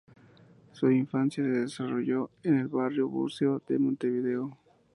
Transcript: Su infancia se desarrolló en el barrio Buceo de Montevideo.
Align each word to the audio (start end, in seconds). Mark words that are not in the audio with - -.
Su 0.71 0.89
infancia 0.89 1.43
se 1.43 1.49
desarrolló 1.51 2.31
en 2.41 2.57
el 2.57 2.67
barrio 2.69 3.07
Buceo 3.07 3.61
de 3.67 3.77
Montevideo. 3.77 4.57